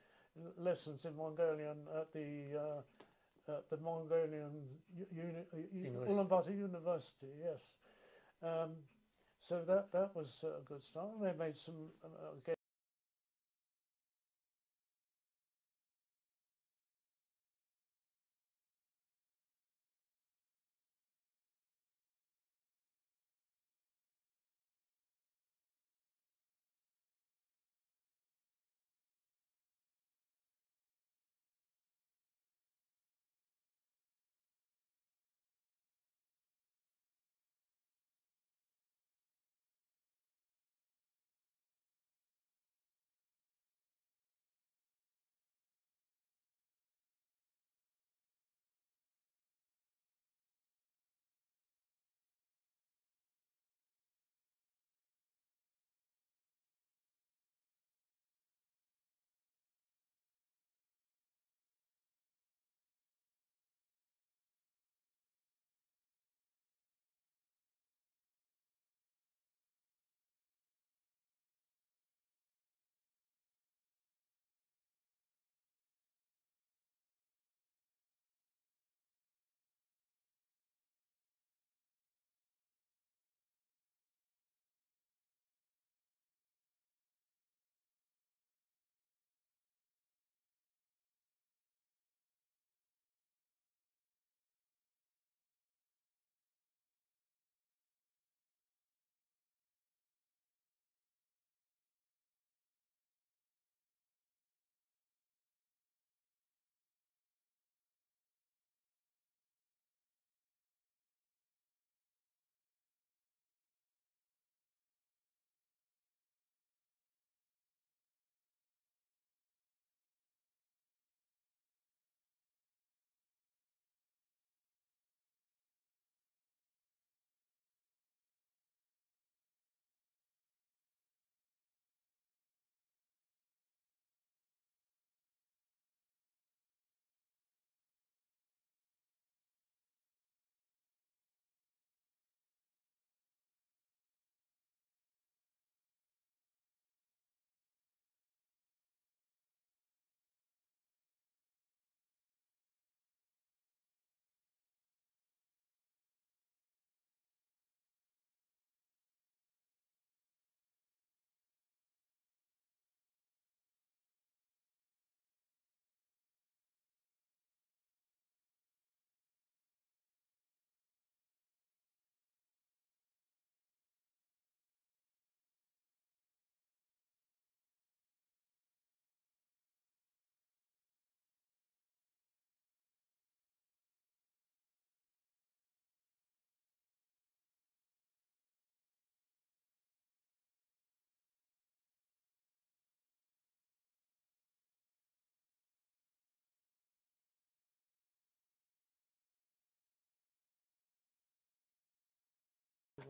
lessons 0.56 1.04
in 1.04 1.16
Mongolian 1.16 1.76
at 1.96 2.12
the 2.12 2.58
uh, 2.58 3.52
at 3.52 3.68
the 3.70 3.76
Mongolian 3.78 4.68
uni- 5.10 5.46
uh, 5.52 5.56
University. 5.72 6.14
Ulaanbaatar 6.14 6.56
University. 6.56 7.28
Yes, 7.42 7.76
um, 8.42 8.70
so 9.40 9.62
that 9.66 9.92
that 9.92 10.14
was 10.14 10.44
a 10.44 10.62
good 10.64 10.82
start. 10.82 11.08
And 11.20 11.28
I 11.28 11.32
made 11.32 11.56
some 11.56 11.90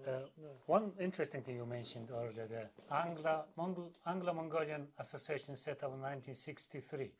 uh, 0.07 0.11
Uh. 0.11 0.49
One 0.67 0.93
interesting 1.01 1.43
thing 1.43 1.57
you 1.57 1.67
mentioned 1.67 2.11
earlier, 2.11 2.47
the 2.47 2.95
Anglo 2.95 3.45
Mongol 3.57 3.93
Anglo 4.07 4.33
Mongolian 4.33 4.89
Association 4.99 5.57
set 5.57 5.83
up 5.83 5.93
in 5.95 6.01
1963. 6.01 7.13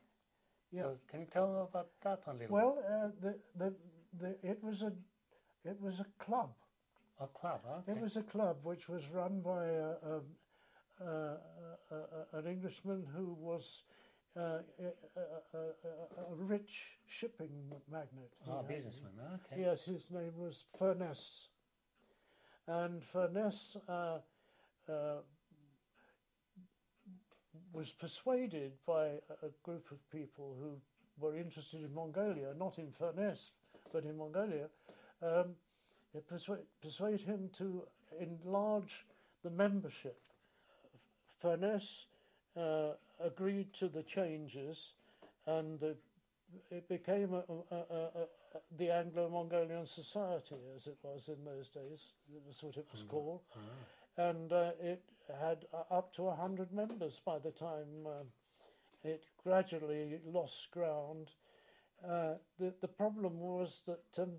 Yeah. 0.71 0.83
So 0.83 0.99
can 1.11 1.21
you 1.21 1.27
tell 1.27 1.49
me 1.49 1.61
about 1.61 1.89
that 2.03 2.27
one 2.27 2.37
a 2.37 2.39
little? 2.41 2.55
Well, 2.57 2.79
uh, 2.79 3.09
the, 3.21 3.39
the, 3.57 3.75
the, 4.21 4.37
it 4.43 4.63
was 4.63 4.83
a 4.83 4.93
it 5.65 5.81
was 5.81 6.01
a 6.01 6.07
club. 6.19 6.51
a 7.21 7.27
club, 7.27 7.61
okay. 7.67 7.93
It 7.93 8.01
was 8.01 8.17
a 8.17 8.23
club 8.23 8.59
which 8.63 8.89
was 8.89 9.03
run 9.13 9.41
by 9.41 9.65
a, 9.67 10.21
a, 11.05 11.05
a, 11.05 12.39
an 12.39 12.47
Englishman 12.47 13.05
who 13.15 13.35
was 13.35 13.83
uh, 14.37 14.41
a, 14.41 14.61
a, 15.17 15.59
a, 15.59 16.33
a 16.33 16.35
rich 16.35 16.99
shipping 17.07 17.51
magnate. 17.91 18.33
Ah, 18.49 18.63
businessman, 18.63 19.13
okay. 19.35 19.63
Yes, 19.63 19.87
his 19.87 20.11
name 20.11 20.33
was 20.37 20.65
Furness. 20.79 21.49
And 22.69 23.03
Furness 23.03 23.79
uh, 23.89 24.19
uh, 24.93 25.23
was 27.73 27.93
persuaded 27.93 28.73
by 28.87 29.07
a 29.43 29.49
group 29.63 29.91
of 29.91 30.11
people 30.11 30.55
who 30.61 30.79
were 31.19 31.35
interested 31.35 31.83
in 31.83 31.95
Mongolia, 31.95 32.53
not 32.59 32.79
in 32.79 32.93
Furness, 32.93 33.53
but 33.91 34.05
in 34.05 34.19
Mongolia. 34.19 34.69
Um, 35.23 35.55
persuade, 36.29 36.67
persuade 36.83 37.23
him 37.23 37.49
to 37.57 37.85
enlarge 38.21 39.07
the 39.43 39.51
membership. 39.51 40.21
Furness 41.41 42.05
uh, 42.55 42.91
agreed 43.19 43.73
to 43.75 43.89
the 43.89 44.03
changes 44.03 44.93
and 45.47 45.83
uh, 45.83 45.87
it 46.71 46.89
became 46.89 47.35
a, 47.35 47.45
a, 47.71 47.77
a, 47.77 48.27
the 48.79 48.91
Anglo-Mongolian 48.91 49.87
Society, 49.87 50.57
as 50.77 50.87
it 50.87 50.99
was 51.03 51.29
in 51.29 51.45
those 51.45 51.69
days. 51.69 52.13
That's 52.47 52.63
what 52.63 52.77
it 52.77 52.87
was 52.93 53.03
called, 53.03 53.43
and 54.17 54.53
uh, 54.53 54.73
it 54.81 55.03
had 55.41 55.67
uh, 55.75 55.95
up 55.95 56.13
to 56.15 56.31
hundred 56.31 56.73
members 56.73 57.21
by 57.25 57.39
the 57.39 57.51
time 57.51 58.07
um 58.07 58.27
it 59.05 59.27
gradually 59.45 60.19
lost 60.25 60.71
ground. 60.71 61.31
Uh, 62.05 62.35
the 62.59 62.75
the 62.81 62.89
problem 62.89 63.39
was 63.41 63.83
that 63.87 64.23
um, 64.23 64.33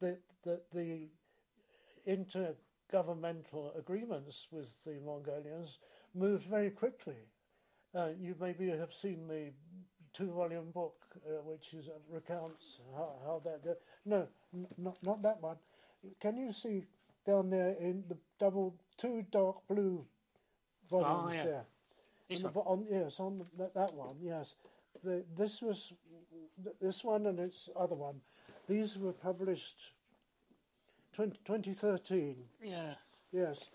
the, 0.00 0.18
the 0.44 0.60
the 0.72 1.08
intergovernmental 2.06 3.76
agreements 3.78 4.48
with 4.50 4.74
the 4.84 4.98
Mongolians 5.04 5.78
moved 6.14 6.44
very 6.44 6.70
quickly. 6.70 7.16
Uh, 7.94 8.08
you 8.18 8.34
maybe 8.40 8.68
have 8.70 8.92
seen 8.92 9.28
the 9.28 9.52
two-volume 10.12 10.70
book, 10.72 10.94
uh, 11.26 11.42
which 11.44 11.74
is 11.74 11.88
uh, 11.88 11.92
recounts 12.10 12.80
how, 12.94 13.12
how 13.24 13.42
that. 13.44 13.60
Uh, 13.68 13.74
no, 14.04 14.26
n- 14.54 14.66
not 14.78 14.96
not 15.02 15.22
that 15.22 15.40
one. 15.40 15.56
Can 16.20 16.36
you 16.36 16.52
see 16.52 16.84
down 17.24 17.50
there 17.50 17.76
in 17.80 18.04
the 18.08 18.16
double 18.38 18.74
two 18.96 19.24
dark 19.30 19.56
blue 19.68 20.04
volumes 20.90 21.34
yeah. 21.36 21.44
there? 21.44 21.64
This 22.28 22.44
On 22.44 22.52
the 22.52 22.58
one? 22.60 22.78
on, 22.78 22.86
yes, 22.90 23.20
on 23.20 23.38
the, 23.38 23.46
that, 23.58 23.74
that 23.74 23.94
one. 23.94 24.16
Yes, 24.22 24.56
the, 25.04 25.24
this 25.36 25.60
was 25.62 25.92
this 26.80 27.04
one 27.04 27.26
and 27.26 27.38
its 27.38 27.68
other 27.76 27.94
one. 27.94 28.20
These 28.68 28.98
were 28.98 29.12
published 29.12 29.92
20, 31.14 31.38
2013. 31.44 32.36
Yeah, 32.62 32.94
Yes, 33.32 33.70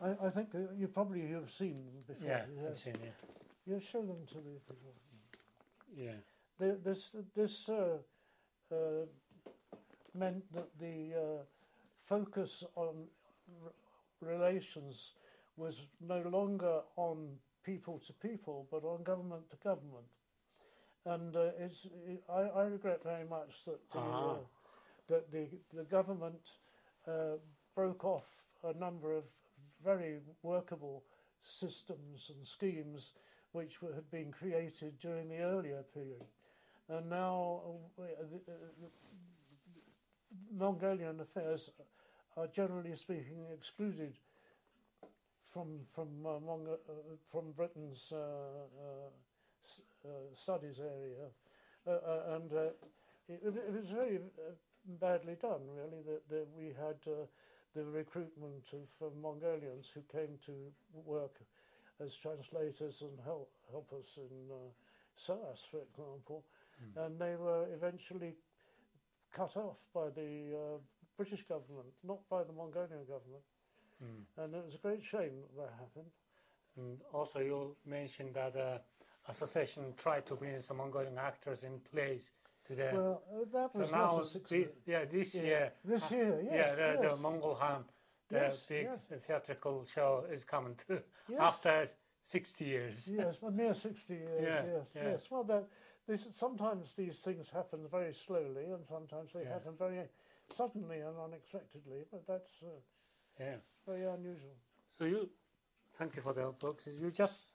I, 0.00 0.26
I 0.26 0.30
think 0.30 0.48
uh, 0.54 0.72
you 0.76 0.88
probably 0.88 1.26
have 1.28 1.50
seen 1.50 1.84
them 1.84 2.02
before. 2.06 2.28
yeah, 2.28 2.44
I've 2.68 2.78
seen 2.78 2.94
it. 2.94 3.14
You 3.66 3.80
show 3.80 4.00
them 4.02 4.26
to 4.28 4.34
the 4.34 4.60
people. 4.68 4.94
Yeah. 5.96 6.20
The, 6.58 6.78
this 6.82 7.14
this 7.34 7.68
uh, 7.68 7.98
uh, 8.72 9.06
meant 10.14 10.52
that 10.52 10.78
the 10.78 11.14
uh, 11.14 11.42
focus 11.98 12.64
on 12.76 13.06
r- 13.64 13.72
relations 14.20 15.12
was 15.56 15.86
no 16.00 16.20
longer 16.22 16.80
on 16.96 17.38
people 17.64 17.98
to 17.98 18.12
people, 18.14 18.66
but 18.70 18.84
on 18.84 19.02
government 19.02 19.50
to 19.50 19.56
government. 19.56 20.06
And 21.06 21.36
uh, 21.36 21.50
it's, 21.58 21.86
it, 22.06 22.22
I, 22.28 22.40
I 22.42 22.64
regret 22.64 23.02
very 23.02 23.24
much 23.24 23.64
that 23.64 23.80
the, 23.92 23.98
Ah. 23.98 24.32
uh, 24.32 24.44
that 25.08 25.30
the, 25.30 25.48
the 25.72 25.84
government 25.84 26.58
uh, 27.06 27.36
broke 27.74 28.04
off 28.04 28.44
a 28.64 28.72
number 28.74 29.12
of 29.14 29.24
very 29.84 30.20
workable 30.42 31.04
systems 31.42 32.30
and 32.34 32.46
schemes 32.46 33.12
which 33.54 33.78
had 33.94 34.10
been 34.10 34.32
created 34.32 34.98
during 34.98 35.28
the 35.28 35.38
earlier 35.38 35.82
period. 35.94 36.24
And 36.88 37.08
now 37.08 37.60
uh, 37.98 38.02
the, 38.30 38.52
uh, 38.52 38.88
Mongolian 40.52 41.20
affairs 41.20 41.70
are 42.36 42.48
generally 42.48 42.94
speaking 42.96 43.46
excluded 43.52 44.18
from 45.52 45.80
from 45.94 46.08
uh, 46.26 46.40
Mongo- 46.40 46.82
uh, 46.88 47.16
from 47.30 47.52
Britain's 47.52 48.12
uh, 48.12 48.16
uh, 48.16 49.10
uh, 50.04 50.08
studies 50.34 50.80
area, 50.80 51.30
uh, 51.86 51.90
uh, 51.90 52.36
and 52.36 52.52
uh, 52.52 52.62
it, 53.28 53.40
it 53.44 53.72
was 53.72 53.90
very 53.90 54.16
uh, 54.16 54.52
badly 55.00 55.36
done. 55.40 55.62
Really, 55.76 56.02
that, 56.06 56.28
that 56.28 56.46
we 56.58 56.66
had 56.66 56.96
uh, 57.06 57.26
the 57.74 57.84
recruitment 57.84 58.66
of 58.72 59.06
uh, 59.06 59.10
Mongolians 59.22 59.90
who 59.94 60.02
came 60.02 60.38
to 60.46 60.52
work 60.92 61.40
as 62.00 62.16
translators 62.16 63.02
and 63.02 63.18
help 63.24 63.50
help 63.70 63.92
us 63.92 64.18
in 64.18 64.50
uh, 64.50 64.56
SOAS, 65.16 65.66
for 65.70 65.80
example, 65.82 66.44
and 66.96 67.18
they 67.18 67.36
were 67.36 67.66
eventually 67.72 68.34
cut 69.32 69.56
off 69.56 69.78
by 69.92 70.10
the 70.10 70.54
uh, 70.54 70.78
British 71.16 71.42
government, 71.46 71.86
not 72.02 72.28
by 72.28 72.42
the 72.42 72.52
Mongolian 72.52 73.04
government. 73.04 73.44
And 74.36 74.54
it 74.54 74.64
was 74.64 74.74
a 74.74 74.78
great 74.78 75.02
shame 75.02 75.32
that 75.40 75.56
that 75.56 75.72
happened. 75.78 76.10
And 76.76 77.00
also, 77.12 77.40
you 77.40 77.76
mentioned 77.86 78.34
that 78.34 78.52
the 78.52 78.80
association 79.28 79.94
tried 79.96 80.26
to 80.26 80.34
bring 80.34 80.60
some 80.60 80.78
Mongolian 80.78 81.16
actors 81.18 81.64
in 81.64 81.80
plays 81.92 82.32
to 82.66 82.74
the. 82.74 82.90
Well, 82.92 83.22
uh, 83.32 83.44
that 83.52 83.72
so 83.72 83.78
was 83.78 83.92
now, 83.92 84.16
not 84.16 84.34
a 84.34 84.38
the, 84.40 84.68
yeah, 84.86 85.04
this 85.04 85.34
Yeah. 85.34 85.42
year. 85.42 85.72
This 85.84 86.12
uh, 86.12 86.16
year, 86.16 86.40
yeah, 86.44 86.54
yes, 86.54 86.76
the, 86.76 86.98
yes. 87.02 87.16
the 87.16 87.22
Mongol 87.22 87.54
Khan, 87.54 87.84
the 88.28 88.36
Yes, 88.36 88.66
big 88.68 88.86
yes. 88.86 89.12
theatrical 89.26 89.84
show 89.84 90.24
is 90.30 90.44
coming 90.44 90.76
too 90.86 91.00
Yes. 91.28 91.40
after 91.40 91.86
60 92.22 92.64
years. 92.64 93.08
yes, 93.08 93.42
well, 93.42 93.52
near 93.52 93.74
60 93.74 94.14
years, 94.14 94.40
Yeah, 94.40 94.62
yes, 94.66 94.88
yeah. 94.94 95.02
yes. 95.10 95.30
Well, 95.30 95.44
that, 95.44 95.64
this, 96.06 96.26
sometimes 96.30 96.94
these 96.94 97.18
things 97.18 97.50
happen 97.50 97.86
very 97.90 98.12
slowly 98.12 98.64
and 98.64 98.84
sometimes 98.84 99.32
they 99.32 99.42
Yeah. 99.44 99.52
happen 99.52 99.76
very 99.76 100.08
suddenly 100.48 101.00
and 101.00 101.18
unexpectedly, 101.18 102.04
but 102.10 102.26
that's 102.26 102.62
uh, 102.62 102.80
Yeah. 103.38 103.56
very 103.86 104.04
unusual. 104.04 104.56
So 104.98 105.04
you, 105.04 105.30
thank 105.98 106.16
you 106.16 106.22
for 106.22 106.32
the 106.32 106.52
books. 106.58 106.86
You 106.86 107.10
just 107.10 107.50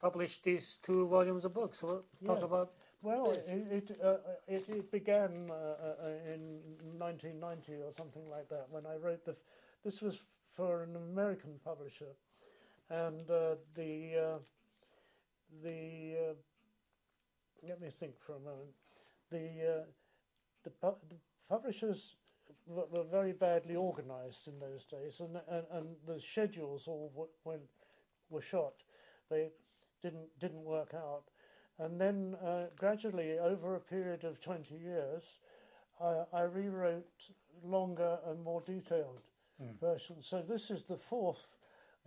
published 0.00 0.44
these 0.44 0.78
two 0.82 1.06
volumes 1.06 1.44
of 1.44 1.52
books. 1.54 1.78
So 1.78 2.04
talk 2.24 2.38
Yeah. 2.38 2.44
about. 2.44 2.72
Well, 3.02 3.32
it 3.32 3.46
it, 3.90 3.98
uh, 4.02 4.16
it 4.48 4.64
it 4.68 4.90
began 4.90 5.50
uh, 5.50 5.54
uh, 5.54 6.32
in 6.32 6.60
1990 6.98 7.74
or 7.82 7.92
something 7.92 8.28
like 8.28 8.48
that 8.48 8.66
when 8.70 8.86
I 8.86 8.96
wrote 8.96 9.24
the. 9.24 9.36
This 9.84 10.02
was 10.02 10.24
for 10.52 10.82
an 10.82 10.96
American 10.96 11.60
publisher, 11.64 12.16
and 12.90 13.30
uh, 13.30 13.56
the 13.74 14.16
uh, 14.16 14.38
the 15.62 16.16
uh, 16.30 16.34
let 17.68 17.80
me 17.80 17.90
think 17.90 18.18
for 18.20 18.34
a 18.36 18.40
moment. 18.40 18.70
The 19.30 19.80
uh, 19.80 19.84
the, 20.64 20.70
pu- 20.70 21.06
the 21.08 21.16
publishers 21.48 22.16
were, 22.66 22.86
were 22.90 23.04
very 23.04 23.32
badly 23.32 23.76
organised 23.76 24.48
in 24.48 24.58
those 24.58 24.84
days, 24.84 25.20
and, 25.20 25.38
and 25.48 25.64
and 25.72 25.96
the 26.06 26.20
schedules 26.20 26.88
all 26.88 27.10
w- 27.14 27.30
when 27.44 27.60
were 28.30 28.42
shot. 28.42 28.74
They 29.30 29.50
didn't 30.02 30.28
didn't 30.40 30.64
work 30.64 30.94
out. 30.94 31.24
And 31.78 32.00
then 32.00 32.36
uh, 32.42 32.64
gradually, 32.78 33.38
over 33.38 33.74
a 33.74 33.80
period 33.80 34.24
of 34.24 34.40
20 34.40 34.74
years, 34.74 35.38
I, 36.00 36.22
I 36.32 36.42
rewrote 36.42 37.30
longer 37.62 38.18
and 38.26 38.42
more 38.42 38.62
detailed 38.62 39.20
versions. 39.80 40.26
So 40.26 40.42
this 40.42 40.70
is 40.70 40.82
the 40.84 40.96
fourth 40.96 41.56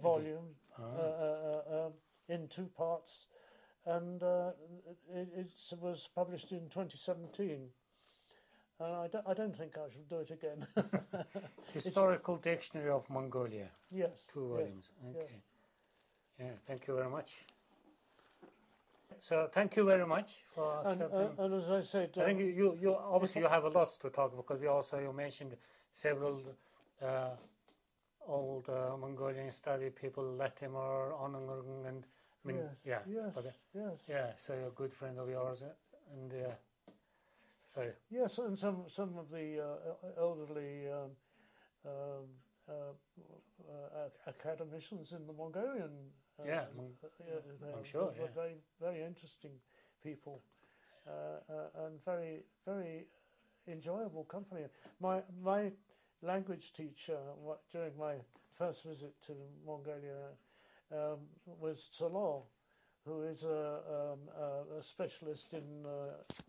volume 0.02 0.56
uh, 0.78 0.84
uh, 0.84 1.02
uh, 1.02 1.86
um, 1.86 1.94
in 2.30 2.48
two 2.48 2.70
parts, 2.78 3.28
and 3.86 4.22
uh, 4.24 4.52
it, 5.14 5.28
it 5.36 5.80
was 5.80 6.10
published 6.16 6.52
in 6.52 6.70
2017. 6.70 7.68
And 8.82 8.96
I 8.96 9.08
don't, 9.08 9.28
I 9.28 9.34
don't 9.34 9.56
think 9.56 9.78
I 9.78 9.92
shall 9.92 10.04
do 10.10 10.20
it 10.20 10.32
again. 10.32 10.66
Historical 11.74 12.38
Dictionary 12.38 12.92
of 12.92 13.10
Mongolia, 13.10 13.70
yes. 13.92 14.28
two 14.32 14.56
yes. 14.56 14.60
volumes. 14.60 14.90
Okay. 15.10 15.36
Yeah, 16.40 16.52
thank 16.66 16.88
you 16.88 16.96
very 16.96 17.10
much. 17.10 17.44
So 19.22 19.50
thank 19.52 19.76
you 19.76 19.86
very 19.86 20.06
much 20.06 20.44
for 20.48 20.82
And, 20.86 20.92
accepting. 20.92 21.40
uh, 21.40 21.44
and 21.44 21.54
as 21.54 21.70
I 21.70 21.82
said, 21.82 22.18
I 22.18 22.26
think 22.26 22.40
uh, 22.40 22.44
you, 22.44 22.78
you, 22.82 22.96
obviously 22.96 23.42
you 23.42 23.48
have 23.48 23.66
a 23.66 23.70
lot 23.70 23.90
to 24.02 24.10
talk 24.10 24.36
because 24.36 24.62
you 24.62 24.70
also 24.70 25.00
you 25.00 25.12
mentioned 25.14 25.56
several 25.92 26.42
uh, 27.02 27.30
old 28.26 28.70
uh, 28.70 28.96
Mongolian 28.98 29.52
study 29.52 29.90
people, 29.90 30.24
Lattimore, 30.24 31.14
Onungung, 31.20 31.88
and 31.88 32.06
I 32.06 32.48
mean, 32.48 32.58
yes, 32.58 32.86
yeah, 32.86 33.00
yes, 33.08 33.38
uh, 33.38 33.42
yes. 33.74 34.06
yeah. 34.08 34.32
So 34.38 34.54
you're 34.54 34.68
a 34.68 34.72
good 34.72 34.94
friend 34.94 35.20
of 35.20 35.30
yours, 35.30 35.64
uh, 35.64 35.74
and 36.14 36.32
uh, 36.34 36.52
so 37.66 37.92
Yes, 38.10 38.38
and 38.40 38.58
some 38.58 38.86
some 38.88 39.18
of 39.18 39.30
the 39.30 39.60
uh, 39.60 40.22
elderly 40.22 40.90
um, 40.90 41.12
um, 41.86 42.26
uh, 42.70 42.74
uh, 43.70 44.10
academicians 44.28 45.12
in 45.12 45.28
the 45.28 45.34
Mongolian. 45.34 45.92
Uh, 46.40 46.46
Yeah, 46.46 46.66
Mon- 46.76 46.96
yeah, 47.28 47.76
I'm 47.76 47.84
sure, 47.84 48.14
yeah. 48.18 48.28
very 48.34 48.56
very 48.80 49.04
interesting 49.04 49.52
people, 50.04 50.42
uh, 51.08 51.12
uh, 51.52 51.86
and 51.86 52.04
very 52.06 52.44
very 52.66 53.08
enjoyable 53.68 54.24
company. 54.24 54.66
My 55.00 55.22
my 55.42 55.72
language 56.22 56.74
teacher 56.74 57.20
during 57.72 57.98
my 57.98 58.16
first 58.58 58.84
visit 58.84 59.14
to 59.28 59.34
Mongolia 59.66 60.36
um, 60.92 61.20
was 61.60 61.90
Tsoloo, 61.94 62.44
who 63.06 63.24
is 63.24 63.44
a, 63.44 63.82
um, 64.14 64.20
a, 64.78 64.82
specialist 64.84 65.54
in 65.54 65.86
uh, 65.86 65.90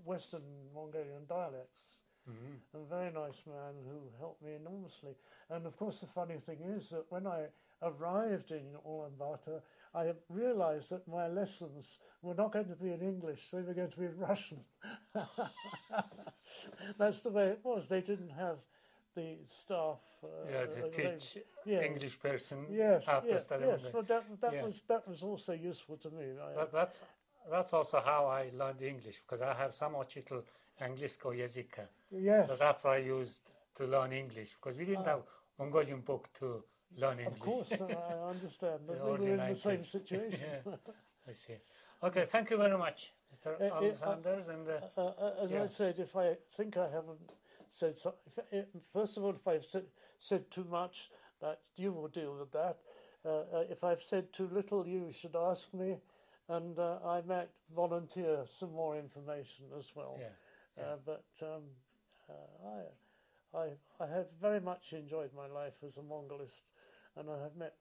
Western 0.04 0.42
Mongolian 0.74 1.26
dialects. 1.28 1.98
Mhm. 2.28 2.60
A 2.74 2.78
very 2.84 3.10
nice 3.12 3.46
man 3.46 3.74
who 3.88 4.10
helped 4.18 4.42
me 4.42 4.54
enormously. 4.54 5.14
And 5.48 5.66
of 5.66 5.76
course, 5.76 6.00
the 6.00 6.06
funny 6.06 6.38
thing 6.38 6.60
is 6.60 6.90
that 6.90 7.04
when 7.10 7.26
I 7.26 7.48
arrived 7.82 8.50
in 8.50 8.76
Ulaanbaatar, 8.86 9.60
I 9.94 10.12
realized 10.28 10.90
that 10.90 11.08
my 11.08 11.28
lessons 11.28 11.98
were 12.22 12.34
not 12.34 12.52
going 12.52 12.66
to 12.68 12.76
be 12.76 12.92
in 12.92 13.00
English, 13.02 13.50
they 13.50 13.62
were 13.62 13.74
going 13.74 13.90
to 13.90 13.98
be 13.98 14.06
in 14.06 14.18
Russian. 14.18 14.60
That's 16.98 17.22
the 17.22 17.30
way 17.30 17.48
it 17.48 17.60
was. 17.64 17.88
They 17.88 18.00
didn't 18.00 18.30
have 18.30 18.58
the 19.14 19.38
staff. 19.44 20.00
Uh, 20.22 20.50
Yeah, 20.50 20.66
to 20.66 20.90
teach 20.90 21.38
yeah. 21.64 21.82
English 21.84 22.18
person 22.20 22.66
Yes, 22.70 23.06
how 23.06 23.22
yes, 23.26 23.44
study 23.44 23.64
yes. 23.66 23.90
But 23.92 24.06
that 24.08 24.24
that 24.40 24.54
Yeah. 24.54 24.62
was 24.66 24.82
that 24.88 25.08
was 25.08 25.22
also 25.22 25.52
useful 25.52 25.96
to 25.98 26.10
me. 26.10 26.24
That, 26.54 26.72
that's 26.72 27.00
that's 27.50 27.72
also 27.72 28.00
how 28.00 28.26
I 28.26 28.50
learned 28.54 28.82
English 28.82 29.20
because 29.22 29.42
I 29.42 29.54
have 29.54 29.72
some 29.74 29.94
oczytel 29.96 30.42
anglisko 30.80 31.32
języka. 31.34 31.88
yes, 32.10 32.46
So 32.48 32.56
that's 32.56 32.84
I 32.84 32.98
used 32.98 33.42
to 33.74 33.86
learn 33.86 34.12
English 34.12 34.54
because 34.54 34.78
we 34.78 34.84
didn't 34.84 35.06
have 35.06 35.22
Mongolian 35.58 36.00
book 36.00 36.28
to 36.40 36.62
learn 36.96 37.20
of 37.26 37.38
course, 37.38 37.72
I 37.72 37.84
understand. 38.30 38.80
But 38.86 39.04
we 39.04 39.10
were 39.10 39.28
in 39.28 39.48
the 39.48 39.56
same 39.56 39.84
situation. 39.96 40.40
Yeah, 40.66 40.72
I 41.28 41.32
see. 41.32 41.54
Okay, 42.02 42.26
thank 42.26 42.50
you 42.50 42.56
very 42.56 42.78
much, 42.78 43.12
Mr. 43.32 43.60
Uh, 43.60 43.64
uh, 43.64 44.16
and 44.48 44.68
uh, 44.68 44.80
Uh, 44.96 45.00
uh, 45.00 45.34
as 45.42 45.52
Yeah. 45.52 45.62
I 45.62 45.66
said, 45.66 45.98
if 45.98 46.16
I 46.16 46.36
think 46.56 46.76
I 46.76 46.88
haven't 46.88 47.34
said 47.70 47.98
so, 47.98 48.14
if, 48.26 48.38
if, 48.50 48.66
first 48.92 49.16
of 49.16 49.24
all, 49.24 49.34
if 49.34 49.46
I've 49.46 49.64
said, 49.64 49.84
said 50.18 50.50
too 50.50 50.64
much, 50.64 51.10
that 51.40 51.60
you 51.76 51.92
will 51.92 52.08
deal 52.08 52.36
with 52.38 52.50
that. 52.52 52.78
Uh, 53.24 53.28
uh, 53.28 53.64
if 53.70 53.84
I've 53.84 54.02
said 54.02 54.32
too 54.32 54.48
little, 54.48 54.86
you 54.86 55.12
should 55.12 55.36
ask 55.36 55.72
me, 55.74 55.98
and 56.48 56.78
uh, 56.78 56.98
I 57.04 57.20
might 57.20 57.50
volunteer 57.74 58.44
some 58.46 58.72
more 58.72 58.96
information 58.98 59.66
as 59.78 59.94
well. 59.94 60.16
yeah, 60.18 60.82
Uh, 60.82 60.96
but 61.04 61.24
um, 61.42 61.62
uh, 62.28 62.68
I, 63.54 63.58
I, 63.58 63.66
I 64.00 64.06
have 64.06 64.26
very 64.40 64.60
much 64.60 64.92
enjoyed 64.94 65.30
my 65.34 65.46
life 65.46 65.74
as 65.86 65.96
a 65.98 66.02
Mongolist, 66.02 66.62
and 67.16 67.30
I 67.30 67.38
have 67.42 67.56
met 67.56 67.74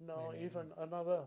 now 0.00 0.32
Many, 0.32 0.38
even 0.38 0.72
another 0.76 1.26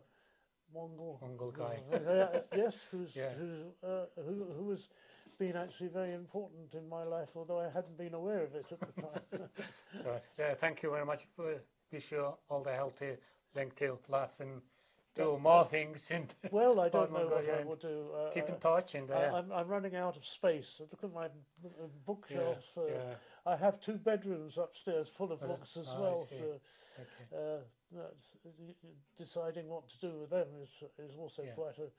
Mongol 0.73 1.21
Mongol 1.21 1.51
guy. 1.51 1.83
uh, 1.91 1.95
uh, 1.95 2.41
yes, 2.53 2.83
who's 2.91 3.15
Yeah. 3.15 3.33
who's 3.37 3.65
uh, 3.83 4.05
who 4.15 4.45
who 4.57 4.69
has 4.69 4.89
been 5.37 5.55
actually 5.55 5.89
very 5.89 6.13
important 6.13 6.73
in 6.75 6.87
my 6.89 7.03
life, 7.03 7.29
although 7.35 7.59
I 7.59 7.69
hadn't 7.69 7.97
been 7.97 8.13
aware 8.13 8.43
of 8.43 8.55
it 8.55 8.71
at 8.71 8.83
the 8.85 8.91
time. 8.91 9.23
so 9.95 10.19
yeah, 10.37 10.53
thank 10.55 10.83
you 10.83 10.91
very 10.91 11.05
much. 11.05 11.27
Uh, 11.37 11.59
wish 11.91 12.11
you 12.11 12.33
all 12.49 12.63
the 12.63 12.73
healthy, 12.73 13.17
lengthy 13.55 13.89
life 14.09 14.39
and 14.39 14.61
do 15.15 15.39
more 15.41 15.65
things 15.65 16.11
and 16.11 16.33
well, 16.51 16.79
I 16.79 16.89
don't 16.89 17.11
know 17.11 17.27
what 17.27 17.49
i 17.49 17.63
will 17.63 17.75
do. 17.75 18.07
Uh, 18.13 18.31
keep 18.33 18.47
in 18.47 18.55
uh, 18.55 18.59
touch. 18.59 18.95
And 18.95 19.09
uh, 19.09 19.15
I, 19.15 19.37
I'm, 19.37 19.51
I'm 19.51 19.67
running 19.67 19.95
out 19.95 20.17
of 20.17 20.25
space. 20.25 20.81
Look 20.91 21.03
at 21.03 21.13
my 21.13 21.25
uh, 21.25 21.29
bookshelf. 22.05 22.77
uh, 22.77 22.81
yeah, 22.87 23.15
I 23.45 23.55
have 23.55 23.79
two 23.79 23.93
bedrooms 23.93 24.57
upstairs 24.57 25.07
full 25.07 25.31
of 25.31 25.39
books 25.39 25.77
as 25.77 25.87
oh, 25.89 26.01
well. 26.01 26.15
So 26.15 26.59
okay. 26.99 27.35
uh, 27.35 27.59
that's, 27.91 28.35
deciding 29.17 29.69
what 29.69 29.87
to 29.89 29.99
do 29.99 30.19
with 30.19 30.29
them 30.29 30.47
is 30.61 30.83
is 30.99 31.15
also 31.17 31.43
Yeah. 31.43 31.53
quite 31.53 31.77
a, 31.79 31.89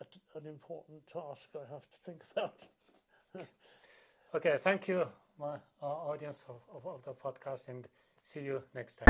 a 0.00 0.38
an 0.38 0.46
important 0.46 1.06
task 1.06 1.50
I 1.54 1.66
have 1.72 1.86
to 1.88 1.96
think 1.96 2.24
about. 2.36 2.66
Okay, 4.34 4.58
thank 4.60 4.88
you, 4.88 5.06
my 5.38 5.54
uh, 5.82 5.86
audience 5.86 6.44
of, 6.48 6.60
of, 6.74 6.86
of 6.86 7.04
the 7.04 7.12
podcast, 7.12 7.68
and 7.68 7.86
see 8.22 8.40
you 8.40 8.62
next 8.74 8.96
time. 8.96 9.06